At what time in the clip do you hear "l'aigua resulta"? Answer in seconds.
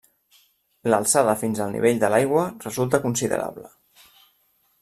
2.15-3.03